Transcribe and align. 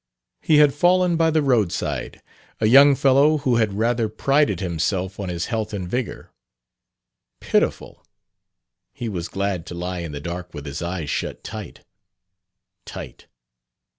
He 0.41 0.57
had 0.57 0.73
fallen 0.73 1.15
by 1.15 1.29
the 1.29 1.43
roadside, 1.43 2.23
a 2.59 2.65
young 2.65 2.95
fellow 2.95 3.37
who 3.37 3.57
had 3.57 3.73
rather 3.77 4.09
prided 4.09 4.59
himself 4.59 5.19
on 5.19 5.29
his 5.29 5.45
health 5.45 5.73
and 5.75 5.87
vigor. 5.87 6.31
Pitiful! 7.39 8.03
He 8.93 9.07
was 9.07 9.27
glad 9.27 9.67
to 9.67 9.75
lie 9.75 9.99
in 9.99 10.11
the 10.11 10.19
dark 10.19 10.55
with 10.55 10.65
his 10.65 10.81
eyes 10.81 11.11
shut 11.11 11.43
tight, 11.43 11.85
tight. 12.83 13.27